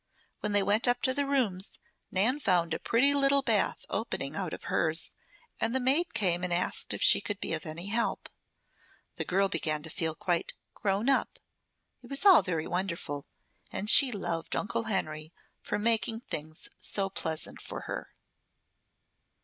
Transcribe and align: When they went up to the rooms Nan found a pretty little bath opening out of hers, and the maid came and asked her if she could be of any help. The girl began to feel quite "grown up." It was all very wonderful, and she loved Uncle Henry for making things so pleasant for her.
When 0.39 0.53
they 0.53 0.63
went 0.63 0.87
up 0.87 1.03
to 1.03 1.13
the 1.13 1.27
rooms 1.27 1.73
Nan 2.09 2.39
found 2.39 2.73
a 2.73 2.79
pretty 2.79 3.13
little 3.13 3.43
bath 3.43 3.85
opening 3.87 4.35
out 4.35 4.51
of 4.51 4.63
hers, 4.63 5.11
and 5.59 5.75
the 5.75 5.79
maid 5.79 6.15
came 6.15 6.43
and 6.43 6.51
asked 6.51 6.91
her 6.91 6.95
if 6.95 7.03
she 7.03 7.21
could 7.21 7.39
be 7.39 7.53
of 7.53 7.67
any 7.67 7.85
help. 7.85 8.27
The 9.17 9.25
girl 9.25 9.47
began 9.47 9.83
to 9.83 9.91
feel 9.91 10.15
quite 10.15 10.55
"grown 10.73 11.07
up." 11.07 11.37
It 12.01 12.09
was 12.09 12.25
all 12.25 12.41
very 12.41 12.65
wonderful, 12.65 13.27
and 13.71 13.91
she 13.91 14.11
loved 14.11 14.55
Uncle 14.55 14.85
Henry 14.85 15.31
for 15.61 15.77
making 15.77 16.21
things 16.21 16.67
so 16.77 17.07
pleasant 17.07 17.61
for 17.61 17.81
her. 17.81 18.15